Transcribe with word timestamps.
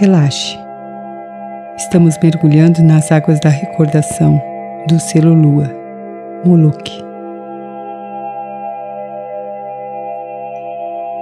Relaxe. 0.00 0.58
Estamos 1.76 2.16
mergulhando 2.22 2.82
nas 2.82 3.12
águas 3.12 3.38
da 3.38 3.50
recordação 3.50 4.40
do 4.88 4.98
selo 4.98 5.34
Lua, 5.34 5.70
Moloch. 6.42 7.04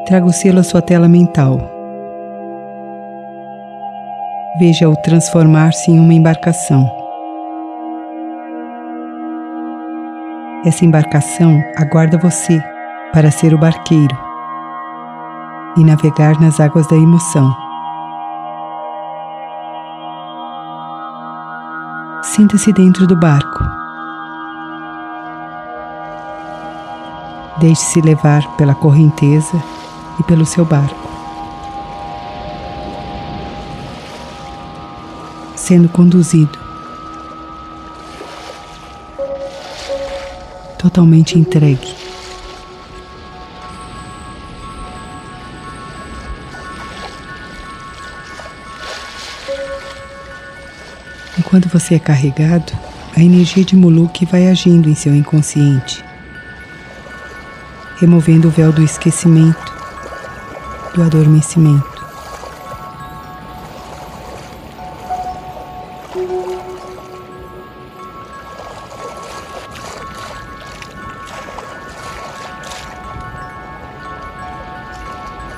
Traga 0.07 0.27
o 0.27 0.33
selo 0.33 0.61
à 0.61 0.63
sua 0.63 0.81
tela 0.81 1.09
mental. 1.09 1.59
Veja-o 4.61 4.95
transformar-se 4.99 5.91
em 5.91 5.99
uma 5.99 6.15
embarcação. 6.15 6.89
Essa 10.65 10.85
embarcação 10.85 11.61
aguarda 11.77 12.17
você 12.17 12.63
para 13.13 13.33
ser 13.33 13.53
o 13.53 13.59
barqueiro 13.59 14.17
e 15.77 15.83
navegar 15.83 16.41
nas 16.41 16.61
águas 16.61 16.87
da 16.87 16.95
emoção. 16.95 17.68
Sinta-se 22.39 22.73
dentro 22.73 23.05
do 23.05 23.17
barco. 23.17 23.65
Deixe-se 27.59 28.01
levar 28.01 28.47
pela 28.57 28.77
correnteza 28.77 29.61
e 30.21 30.23
pelo 30.23 30.47
seu 30.47 30.65
barco. 30.65 31.09
Sendo 35.57 35.89
conduzido. 35.89 36.57
Totalmente 40.79 41.37
entregue. 41.37 42.08
Enquanto 51.49 51.67
você 51.71 51.95
é 51.95 51.99
carregado, 51.99 52.75
a 53.17 53.23
energia 53.23 53.65
de 53.65 53.75
Muluk 53.75 54.27
vai 54.27 54.49
agindo 54.49 54.91
em 54.91 54.95
seu 54.95 55.15
inconsciente, 55.15 56.05
removendo 57.97 58.49
o 58.49 58.51
véu 58.51 58.71
do 58.71 58.83
esquecimento, 58.83 59.73
do 60.95 61.03
adormecimento. 61.03 62.07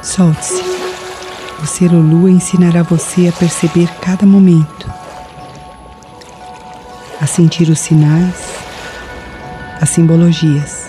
Solte-se. 0.05 0.63
O 1.61 1.67
ser 1.67 1.91
Lua 1.91 2.31
ensinará 2.31 2.85
você 2.85 3.27
a 3.27 3.33
perceber 3.33 3.89
cada 4.01 4.25
momento 4.25 5.00
a 7.21 7.27
sentir 7.27 7.69
os 7.69 7.79
sinais, 7.79 8.35
as 9.81 9.91
simbologias. 9.91 10.89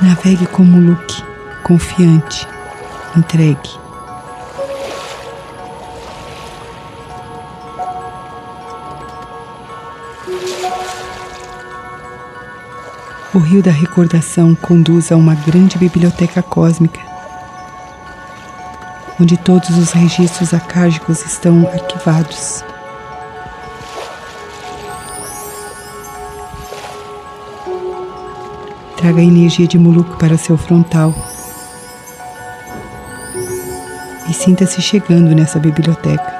Navegue 0.00 0.46
como 0.46 0.80
Luke, 0.80 1.22
confiante, 1.62 2.48
entregue. 3.14 3.78
O 13.34 13.38
rio 13.40 13.62
da 13.62 13.70
recordação 13.70 14.54
conduz 14.54 15.12
a 15.12 15.16
uma 15.16 15.34
grande 15.34 15.76
biblioteca 15.76 16.42
cósmica 16.42 17.07
onde 19.20 19.36
todos 19.36 19.70
os 19.70 19.90
registros 19.92 20.54
acágicos 20.54 21.24
estão 21.24 21.66
arquivados. 21.68 22.62
Traga 28.96 29.20
a 29.20 29.24
energia 29.24 29.66
de 29.66 29.78
Muluco 29.78 30.16
para 30.18 30.36
seu 30.36 30.56
frontal 30.56 31.14
e 34.28 34.32
sinta-se 34.32 34.82
chegando 34.82 35.34
nessa 35.34 35.58
biblioteca. 35.58 36.36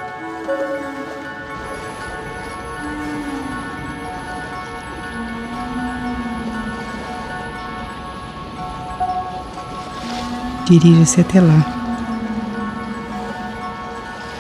Dirija-se 10.66 11.22
até 11.22 11.40
lá. 11.40 11.87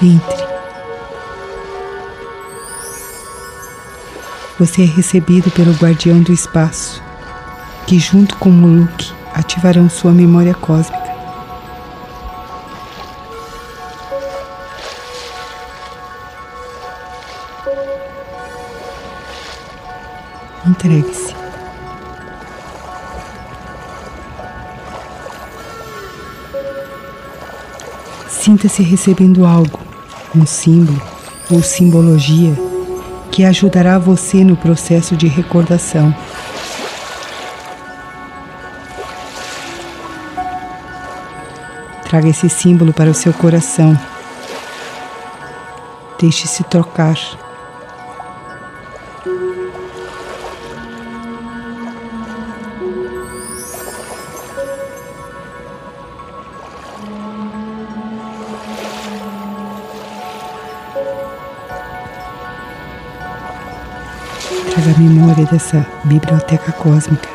Entre. 0.00 0.48
Você 4.58 4.82
é 4.82 4.86
recebido 4.86 5.50
pelo 5.50 5.72
guardião 5.72 6.20
do 6.20 6.32
espaço, 6.32 7.02
que 7.86 7.98
junto 7.98 8.36
com 8.36 8.48
Muluk 8.48 9.12
ativarão 9.34 9.88
sua 9.90 10.12
memória 10.12 10.54
cósmica. 10.54 10.98
Entregue-se. 20.66 21.34
Sinta-se 28.28 28.82
recebendo 28.82 29.44
algo 29.44 29.87
um 30.38 30.46
símbolo 30.46 31.00
ou 31.50 31.62
simbologia 31.62 32.54
que 33.30 33.44
ajudará 33.44 33.98
você 33.98 34.44
no 34.44 34.56
processo 34.56 35.16
de 35.16 35.26
recordação. 35.26 36.14
Traga 42.08 42.28
esse 42.28 42.48
símbolo 42.48 42.92
para 42.92 43.10
o 43.10 43.14
seu 43.14 43.32
coração. 43.34 43.98
Deixe-se 46.18 46.64
trocar. 46.64 47.16
Traga 65.38 65.44
a 65.44 65.44
memória 65.44 65.46
dessa 65.46 65.86
biblioteca 66.04 66.72
cósmica. 66.72 67.28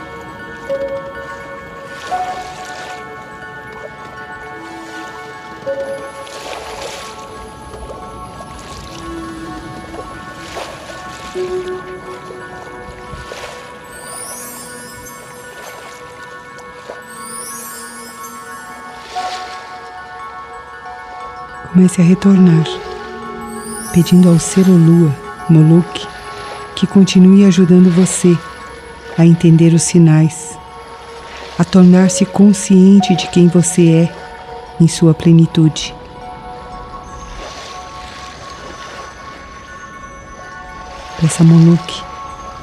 Comece 21.72 22.02
a 22.02 22.04
retornar, 22.04 22.66
pedindo 23.94 24.30
ao 24.30 24.38
ser 24.40 24.68
Lua, 24.68 25.16
Moloch, 25.50 26.13
que 26.84 26.88
continue 26.88 27.46
ajudando 27.46 27.90
você 27.90 28.38
a 29.18 29.26
entender 29.26 29.74
os 29.74 29.84
sinais, 29.84 30.58
a 31.58 31.64
tornar-se 31.64 32.26
consciente 32.26 33.16
de 33.16 33.26
quem 33.30 33.48
você 33.48 33.90
é 33.90 34.16
em 34.82 34.88
sua 34.90 35.14
plenitude. 35.14 35.96
Peça 41.22 41.44
a 41.44 41.46
Monuk 41.46 42.04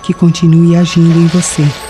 que 0.03 0.13
continue 0.13 0.77
agindo 0.77 1.19
em 1.19 1.27
você. 1.29 1.90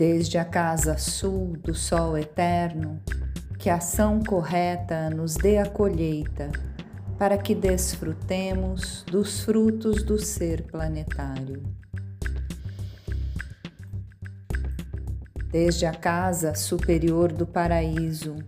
Desde 0.00 0.38
a 0.38 0.46
casa 0.46 0.96
sul 0.96 1.58
do 1.58 1.74
Sol 1.74 2.16
eterno, 2.16 3.02
que 3.58 3.68
a 3.68 3.74
ação 3.74 4.22
correta 4.24 5.10
nos 5.10 5.34
dê 5.34 5.58
a 5.58 5.66
colheita, 5.66 6.50
para 7.18 7.36
que 7.36 7.54
desfrutemos 7.54 9.02
dos 9.02 9.40
frutos 9.40 10.02
do 10.02 10.18
ser 10.18 10.62
planetário. 10.62 11.62
Desde 15.50 15.84
a 15.84 15.92
casa 15.92 16.54
superior 16.54 17.30
do 17.30 17.46
paraíso, 17.46 18.38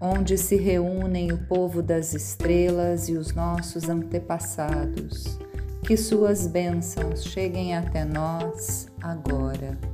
onde 0.00 0.38
se 0.38 0.56
reúnem 0.56 1.32
o 1.32 1.46
povo 1.46 1.82
das 1.82 2.14
estrelas 2.14 3.10
e 3.10 3.12
os 3.12 3.34
nossos 3.34 3.90
antepassados, 3.90 5.38
que 5.86 5.98
suas 5.98 6.46
bênçãos 6.46 7.24
cheguem 7.24 7.76
até 7.76 8.06
nós 8.06 8.86
agora. 9.02 9.93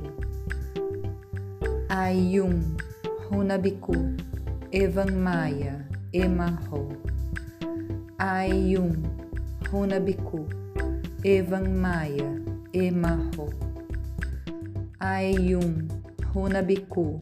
Ayum, 1.91 2.77
Runabiku, 3.29 4.15
Evan 4.71 5.11
Maya, 5.11 5.85
Emarro. 6.13 6.87
Ayum, 8.17 9.03
Runabiku, 9.69 10.47
Evan 11.21 11.75
Maya, 11.75 12.39
Emarro. 12.71 13.49
Ayum, 15.01 15.89
Runabiku, 16.33 17.19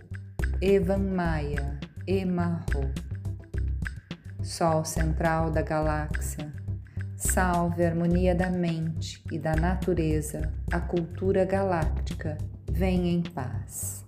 Evan 0.61 1.15
Maya, 1.15 1.79
Emarro. 2.05 2.93
Sol 4.43 4.85
central 4.85 5.49
da 5.49 5.63
galáxia, 5.63 6.53
salve 7.17 7.83
a 7.83 7.89
harmonia 7.89 8.35
da 8.35 8.51
mente 8.51 9.23
e 9.31 9.39
da 9.39 9.55
natureza, 9.55 10.53
a 10.71 10.79
cultura 10.79 11.43
galáctica, 11.43 12.37
vem 12.71 13.09
em 13.09 13.23
paz. 13.23 14.07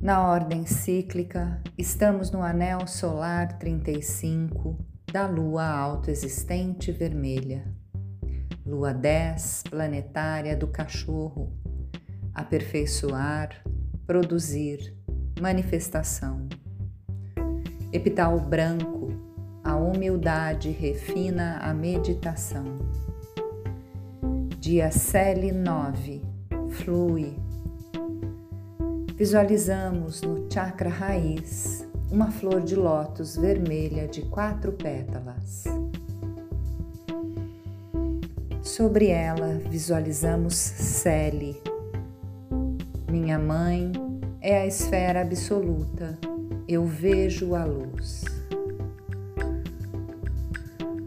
Na 0.00 0.28
ordem 0.28 0.64
cíclica, 0.64 1.60
estamos 1.76 2.30
no 2.30 2.40
anel 2.40 2.86
solar 2.86 3.58
35 3.58 4.78
da 5.12 5.26
lua 5.26 5.66
autoexistente 5.66 6.92
vermelha, 6.92 7.64
lua 8.64 8.94
10 8.94 9.64
planetária 9.68 10.56
do 10.56 10.68
cachorro, 10.68 11.52
aperfeiçoar, 12.32 13.60
produzir, 14.06 14.96
manifestação. 15.40 16.48
Epital 17.92 18.38
branco, 18.38 19.08
a 19.64 19.74
humildade 19.74 20.70
refina 20.70 21.58
a 21.58 21.74
meditação. 21.74 22.78
Dia 24.60 24.92
Cele 24.92 25.50
9, 25.50 26.22
flui 26.70 27.47
Visualizamos 29.18 30.22
no 30.22 30.46
chakra 30.48 30.88
raiz 30.88 31.84
uma 32.08 32.30
flor 32.30 32.62
de 32.62 32.76
lótus 32.76 33.36
vermelha 33.36 34.06
de 34.06 34.22
quatro 34.22 34.70
pétalas. 34.70 35.64
Sobre 38.62 39.08
ela 39.08 39.60
visualizamos 39.68 40.54
Cele. 40.54 41.60
Minha 43.10 43.40
mãe 43.40 43.90
é 44.40 44.60
a 44.60 44.66
esfera 44.68 45.22
absoluta, 45.22 46.16
eu 46.68 46.86
vejo 46.86 47.56
a 47.56 47.64
luz. 47.64 48.24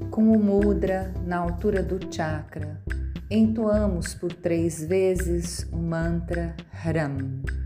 Com 0.10 0.34
o 0.34 0.38
mudra 0.38 1.14
na 1.26 1.38
altura 1.38 1.82
do 1.82 1.98
chakra, 2.14 2.78
entoamos 3.30 4.14
por 4.14 4.34
três 4.34 4.84
vezes 4.84 5.66
o 5.72 5.78
mantra 5.78 6.54
Ram. 6.74 7.61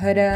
Hada. 0.00 0.30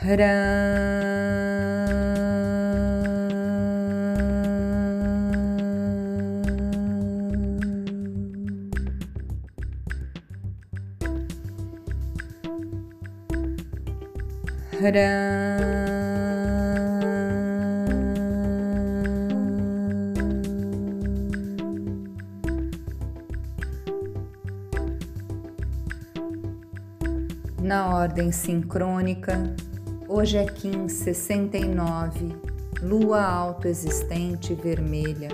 Hada. 0.00 1.07
Na 27.60 27.92
ordem 27.92 28.30
sincrônica, 28.30 29.52
hoje 30.06 30.36
é 30.36 30.44
Kim 30.44 30.88
69, 30.88 32.36
lua 32.80 33.20
autoexistente 33.20 34.54
vermelha. 34.54 35.30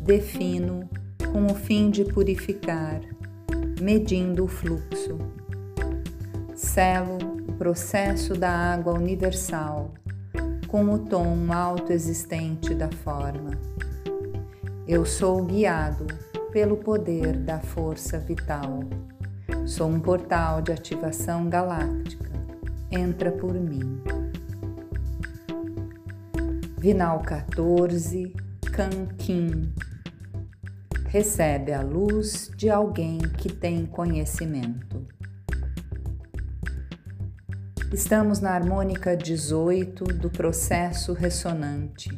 Defino 0.00 0.90
com 1.32 1.46
o 1.46 1.54
fim 1.54 1.88
de 1.88 2.04
purificar, 2.04 3.00
medindo 3.80 4.44
o 4.44 4.48
fluxo. 4.48 5.18
Selo 6.56 7.33
processo 7.54 8.34
da 8.34 8.50
água 8.50 8.92
universal, 8.94 9.92
com 10.66 10.90
o 10.90 10.98
tom 10.98 11.52
autoexistente 11.52 12.74
da 12.74 12.90
forma. 12.90 13.52
Eu 14.88 15.06
sou 15.06 15.44
guiado 15.44 16.06
pelo 16.52 16.76
poder 16.76 17.36
da 17.36 17.60
força 17.60 18.18
vital. 18.18 18.80
Sou 19.66 19.88
um 19.88 20.00
portal 20.00 20.60
de 20.62 20.72
ativação 20.72 21.48
galáctica, 21.48 22.30
entra 22.90 23.30
por 23.30 23.54
mim. 23.54 24.02
Vinal 26.76 27.20
14, 27.20 28.34
Canquim. 28.72 29.72
Recebe 31.06 31.72
a 31.72 31.80
luz 31.80 32.50
de 32.56 32.68
alguém 32.68 33.18
que 33.18 33.48
tem 33.48 33.86
conhecimento. 33.86 35.13
Estamos 37.92 38.40
na 38.40 38.50
harmônica 38.50 39.16
18 39.16 40.04
do 40.04 40.28
processo 40.28 41.12
ressonante. 41.12 42.10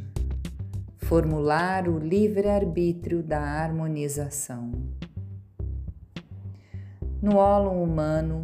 Formular 0.97 1.89
o 1.89 1.99
livre-arbítrio 1.99 3.23
da 3.23 3.41
harmonização. 3.41 4.73
No 7.21 7.37
ólon 7.37 7.83
humano, 7.83 8.43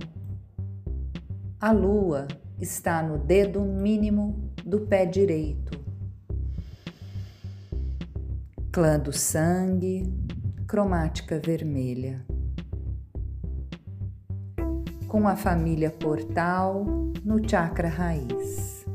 a 1.60 1.72
lua 1.72 2.28
está 2.60 3.02
no 3.02 3.18
dedo 3.18 3.62
mínimo 3.62 4.52
do 4.64 4.80
pé 4.80 5.06
direito. 5.06 5.80
Clã 8.70 8.98
do 8.98 9.12
sangue, 9.12 10.12
cromática 10.66 11.38
vermelha. 11.38 12.24
Com 15.12 15.28
a 15.28 15.36
família 15.36 15.90
portal 15.90 16.86
no 17.22 17.46
chakra 17.46 17.86
raiz. 17.86 18.86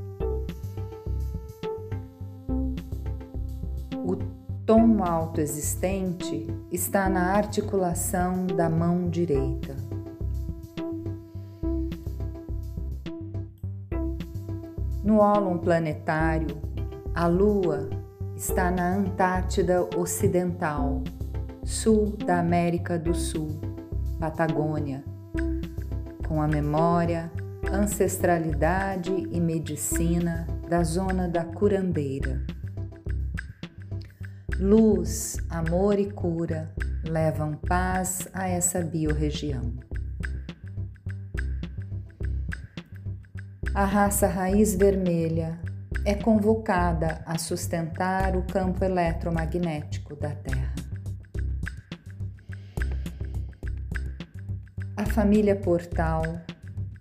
O 3.94 4.16
tom 4.66 5.04
autoexistente 5.04 6.48
está 6.72 7.08
na 7.08 7.34
articulação 7.34 8.48
da 8.48 8.68
mão 8.68 9.08
direita. 9.12 9.76
No 15.04 15.20
ólon 15.20 15.60
planetário, 15.60 16.58
a 17.14 17.28
Lua 17.28 17.92
está 18.36 18.72
na 18.72 18.96
Antártida 18.96 19.88
Ocidental, 19.96 21.04
sul 21.64 22.18
da 22.26 22.40
América 22.40 22.98
do 22.98 23.14
Sul, 23.14 23.50
Patagônia, 24.20 25.04
com 26.28 26.42
a 26.42 26.48
memória, 26.48 27.32
ancestralidade 27.72 29.12
e 29.12 29.40
medicina 29.40 30.46
da 30.68 30.84
zona 30.84 31.28
da 31.28 31.46
curandeira. 31.46 32.46
Luz, 34.60 35.38
amor 35.50 35.98
e 36.00 36.12
cura 36.12 36.74
levam 37.04 37.54
paz 37.54 38.28
a 38.34 38.48
essa 38.48 38.82
biorregião. 38.82 39.74
A 43.74 43.86
raça 43.86 44.28
raiz 44.28 44.76
vermelha 44.76 45.60
é 46.04 46.16
convocada 46.16 47.22
a 47.26 47.38
sustentar 47.38 48.36
o 48.36 48.44
campo 48.44 48.84
eletromagnético 48.84 50.16
da 50.16 50.32
Terra. 50.32 50.67
Família 55.18 55.56
Portal 55.56 56.22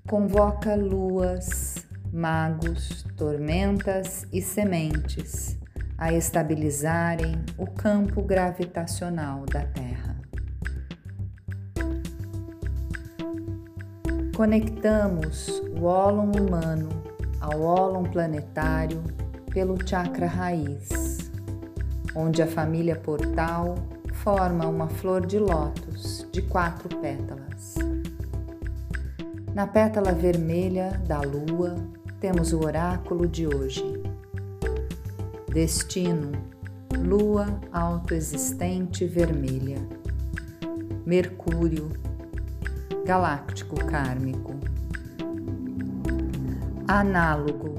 convoca 0.08 0.74
luas, 0.74 1.86
magos, 2.10 3.04
tormentas 3.14 4.26
e 4.32 4.40
sementes 4.40 5.58
a 5.98 6.14
estabilizarem 6.14 7.34
o 7.58 7.66
campo 7.66 8.22
gravitacional 8.22 9.44
da 9.44 9.66
Terra. 9.66 10.16
Conectamos 14.34 15.48
o 15.78 15.84
ólon 15.84 16.32
humano 16.40 16.88
ao 17.38 17.60
ólon 17.60 18.04
planetário 18.04 19.04
pelo 19.50 19.76
chakra 19.86 20.26
raiz, 20.26 21.18
onde 22.14 22.40
a 22.40 22.46
família 22.46 22.96
portal 22.96 23.74
forma 24.14 24.66
uma 24.66 24.88
flor 24.88 25.26
de 25.26 25.38
lótus 25.38 26.26
de 26.32 26.40
quatro 26.40 26.96
pétalas. 26.96 27.95
Na 29.56 29.66
pétala 29.66 30.12
vermelha 30.12 31.00
da 31.08 31.18
lua 31.22 31.76
temos 32.20 32.52
o 32.52 32.60
oráculo 32.60 33.26
de 33.26 33.46
hoje. 33.46 34.02
Destino, 35.48 36.32
lua 36.98 37.58
autoexistente 37.72 39.06
vermelha. 39.06 39.78
Mercúrio, 41.06 41.88
galáctico 43.06 43.76
kármico. 43.76 44.56
Análogo, 46.86 47.76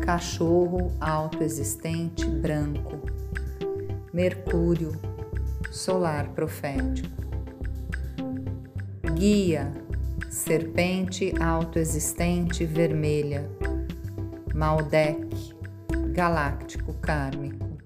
cachorro 0.00 0.92
autoexistente 0.98 2.24
branco. 2.24 3.02
Mercúrio, 4.14 4.92
solar 5.70 6.28
profético. 6.30 7.20
Guia, 9.14 9.70
serpente 10.32 11.34
autoexistente 11.38 12.64
vermelha. 12.64 13.50
Maldek, 14.54 15.28
galáctico 16.14 16.94
kármico. 16.94 17.76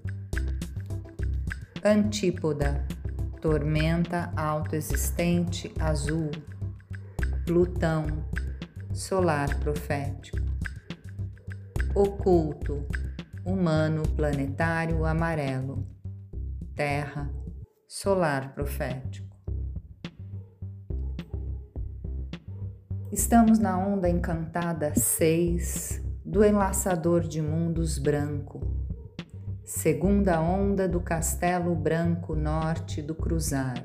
Antípoda, 1.83 2.87
tormenta 3.41 4.31
autoexistente 4.37 5.73
azul. 5.77 6.31
Plutão, 7.45 8.05
solar 8.93 9.53
profético. 9.59 10.37
Oculto, 11.93 12.87
humano 13.43 14.03
planetário 14.15 15.03
amarelo. 15.03 15.85
Terra, 16.73 17.29
solar 17.89 18.53
profético. 18.53 19.26
Estamos 23.17 23.57
na 23.57 23.75
onda 23.75 24.07
encantada 24.07 24.93
6 24.93 26.03
do 26.23 26.45
enlaçador 26.45 27.21
de 27.21 27.41
mundos 27.41 27.97
branco, 27.97 28.61
segunda 29.65 30.39
onda 30.39 30.87
do 30.87 30.99
castelo 30.99 31.73
branco 31.73 32.35
norte 32.35 33.01
do 33.01 33.15
cruzar, 33.15 33.83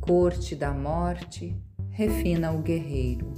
corte 0.00 0.56
da 0.56 0.72
morte, 0.72 1.56
refina 1.90 2.50
o 2.50 2.58
guerreiro. 2.58 3.32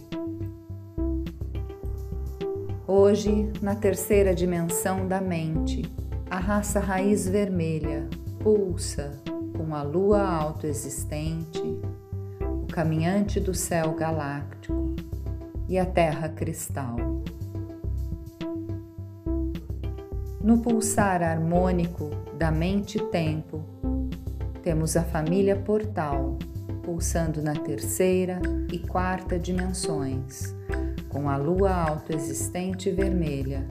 Hoje, 2.89 3.53
na 3.61 3.75
terceira 3.75 4.35
dimensão 4.35 5.07
da 5.07 5.21
mente, 5.21 5.83
a 6.31 6.39
raça 6.39 6.81
raiz 6.81 7.29
vermelha 7.29 8.09
pulsa 8.43 9.13
com 9.59 9.75
a 9.75 9.83
lua 9.83 10.23
autoexistente, 10.23 11.61
o 12.63 12.67
caminhante 12.67 13.39
do 13.39 13.53
céu 13.53 13.95
galáctico 13.95 14.86
e 15.69 15.79
a 15.79 15.87
terra 15.87 16.29
cristal. 16.29 16.97
No 20.41 20.59
pulsar 20.59 21.23
harmônico 21.23 22.11
da 22.39 22.51
mente-tempo, 22.51 23.65
temos 24.63 24.97
a 24.97 25.03
família 25.03 25.57
portal 25.57 26.39
pulsando 26.85 27.43
na 27.43 27.55
terceira 27.55 28.41
e 28.73 28.79
quarta 28.79 29.39
dimensões 29.39 30.55
com 31.09 31.29
a 31.29 31.37
lua 31.37 31.73
autoexistente 31.73 32.91
vermelha 32.91 33.67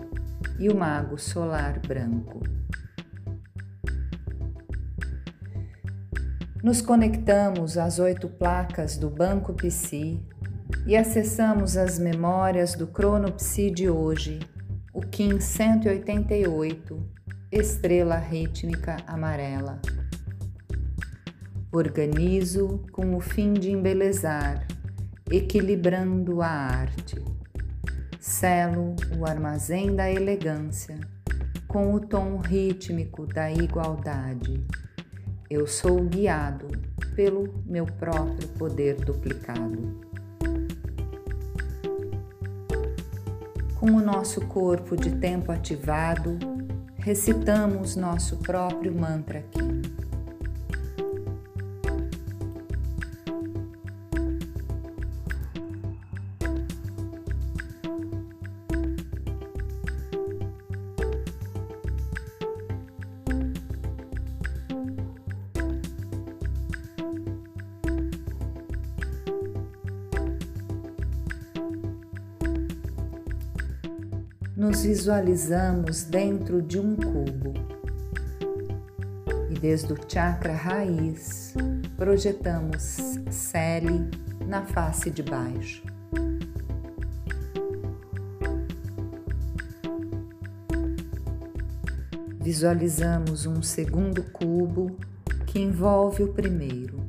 e 0.59 0.67
o 0.67 0.75
mago 0.75 1.17
solar 1.17 1.79
branco. 1.79 2.41
Nos 6.63 6.81
conectamos 6.81 7.77
às 7.77 7.99
oito 7.99 8.27
placas 8.27 8.97
do 8.97 9.09
Banco 9.09 9.53
Psi 9.53 10.19
e 10.85 10.95
acessamos 10.95 11.77
as 11.77 11.97
memórias 11.99 12.75
do 12.75 12.87
Crono 12.87 13.31
Psi 13.31 13.71
de 13.71 13.89
hoje, 13.89 14.39
o 14.93 15.01
Kim 15.01 15.39
188, 15.39 17.01
estrela 17.51 18.17
rítmica 18.17 18.97
amarela. 19.07 19.81
Organizo 21.71 22.83
com 22.91 23.15
o 23.15 23.19
fim 23.19 23.53
de 23.53 23.71
embelezar, 23.71 24.65
equilibrando 25.29 26.41
a 26.41 26.47
arte. 26.47 27.23
Selo 28.19 28.95
o 29.17 29.25
armazém 29.25 29.95
da 29.95 30.09
elegância 30.09 30.99
com 31.67 31.93
o 31.93 31.99
tom 31.99 32.37
rítmico 32.37 33.27
da 33.27 33.51
igualdade. 33.51 34.65
Eu 35.49 35.67
sou 35.67 36.03
guiado 36.05 36.67
pelo 37.15 37.61
meu 37.65 37.85
próprio 37.85 38.47
poder 38.57 38.95
duplicado. 38.95 40.04
Com 43.85 43.97
o 43.97 44.01
nosso 44.01 44.41
corpo 44.47 44.97
de 44.97 45.11
tempo 45.11 45.51
ativado, 45.51 46.39
recitamos 46.97 47.95
nosso 47.95 48.37
próprio 48.37 48.91
mantra 48.91 49.37
aqui. 49.37 49.74
Nos 74.65 74.81
visualizamos 74.81 76.05
dentro 76.05 76.59
de 76.59 76.79
um 76.79 76.95
cubo. 76.95 77.53
E 79.47 79.53
desde 79.53 79.93
o 79.93 79.95
chakra 79.95 80.55
raiz, 80.55 81.53
projetamos 81.95 82.97
Sele 83.29 84.09
na 84.47 84.65
face 84.65 85.11
de 85.11 85.21
baixo. 85.21 85.83
Visualizamos 92.41 93.45
um 93.45 93.61
segundo 93.61 94.23
cubo 94.23 94.97
que 95.45 95.59
envolve 95.59 96.23
o 96.23 96.33
primeiro. 96.33 97.07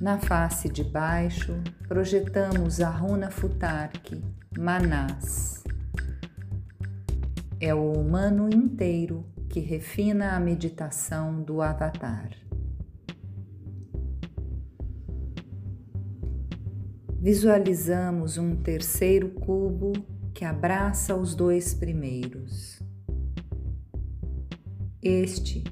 Na 0.00 0.18
face 0.18 0.70
de 0.70 0.82
baixo, 0.82 1.54
projetamos 1.88 2.80
a 2.80 2.88
runa 2.88 3.30
Futark, 3.30 4.18
Manás. 4.58 5.64
É 7.60 7.74
o 7.74 7.92
humano 7.92 8.48
inteiro 8.48 9.26
que 9.48 9.58
refina 9.58 10.36
a 10.36 10.40
meditação 10.40 11.42
do 11.42 11.60
Avatar. 11.60 12.30
Visualizamos 17.20 18.38
um 18.38 18.54
terceiro 18.54 19.30
cubo 19.30 19.92
que 20.32 20.44
abraça 20.44 21.16
os 21.16 21.34
dois 21.34 21.74
primeiros. 21.74 22.80
Este 25.02 25.64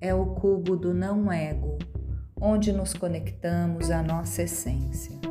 é 0.00 0.14
o 0.14 0.34
cubo 0.34 0.76
do 0.76 0.94
não-ego, 0.94 1.78
onde 2.40 2.72
nos 2.72 2.94
conectamos 2.94 3.90
à 3.90 4.02
nossa 4.02 4.42
essência. 4.42 5.29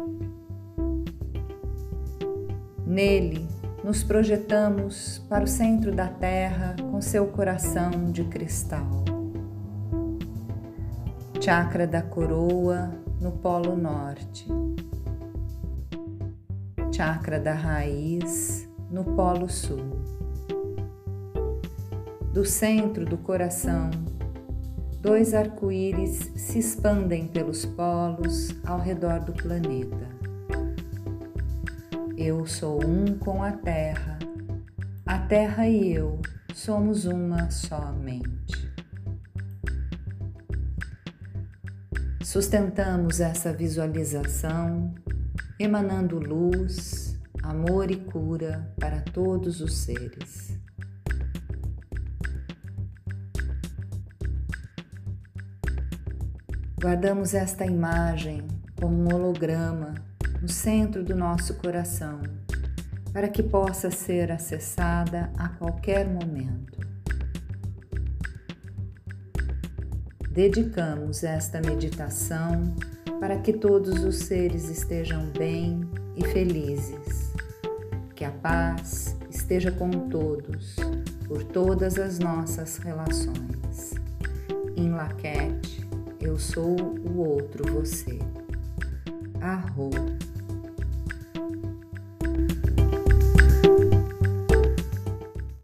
Nele, 2.89 3.47
nos 3.83 4.01
projetamos 4.01 5.19
para 5.29 5.43
o 5.43 5.47
centro 5.47 5.91
da 5.91 6.07
Terra 6.07 6.75
com 6.89 6.99
seu 6.99 7.27
coração 7.27 8.11
de 8.11 8.23
cristal. 8.23 9.05
Chakra 11.39 11.85
da 11.85 12.01
coroa 12.01 12.89
no 13.21 13.31
Polo 13.31 13.75
Norte. 13.75 14.47
Chakra 16.91 17.39
da 17.39 17.53
raiz 17.53 18.67
no 18.89 19.03
Polo 19.03 19.47
Sul. 19.47 20.01
Do 22.33 22.43
centro 22.43 23.05
do 23.05 23.19
coração, 23.19 23.91
dois 24.99 25.35
arco-íris 25.35 26.31
se 26.35 26.57
expandem 26.57 27.27
pelos 27.27 27.67
polos 27.67 28.49
ao 28.65 28.79
redor 28.79 29.19
do 29.19 29.33
planeta. 29.33 30.28
Eu 32.21 32.45
sou 32.45 32.85
um 32.85 33.17
com 33.17 33.41
a 33.41 33.53
Terra, 33.53 34.19
a 35.05 35.19
Terra 35.19 35.69
e 35.69 35.93
eu 35.93 36.21
somos 36.53 37.05
uma 37.05 37.49
só 37.49 37.93
mente. 37.93 38.73
Sustentamos 42.21 43.21
essa 43.21 43.53
visualização 43.53 44.93
emanando 45.57 46.19
luz, 46.19 47.17
amor 47.41 47.89
e 47.89 47.95
cura 47.95 48.69
para 48.77 48.99
todos 48.99 49.61
os 49.61 49.77
seres. 49.77 50.59
Guardamos 56.81 57.33
esta 57.33 57.65
imagem 57.65 58.45
como 58.75 59.03
um 59.03 59.15
holograma 59.15 60.08
no 60.41 60.47
centro 60.47 61.03
do 61.03 61.15
nosso 61.15 61.55
coração, 61.55 62.21
para 63.11 63.27
que 63.27 63.43
possa 63.43 63.91
ser 63.91 64.31
acessada 64.31 65.31
a 65.37 65.49
qualquer 65.49 66.07
momento. 66.07 66.79
Dedicamos 70.31 71.23
esta 71.23 71.59
meditação 71.59 72.75
para 73.19 73.37
que 73.39 73.51
todos 73.51 74.03
os 74.03 74.19
seres 74.19 74.69
estejam 74.69 75.25
bem 75.37 75.81
e 76.15 76.25
felizes. 76.27 77.33
Que 78.15 78.23
a 78.23 78.31
paz 78.31 79.17
esteja 79.29 79.71
com 79.71 79.89
todos, 80.09 80.75
por 81.27 81.43
todas 81.43 81.97
as 81.97 82.19
nossas 82.19 82.77
relações. 82.77 83.95
Em 84.75 84.91
Laquete, 84.91 85.85
eu 86.21 86.37
sou 86.37 86.75
o 86.79 87.17
outro 87.17 87.73
você. 87.73 88.19
Arro. 89.41 89.89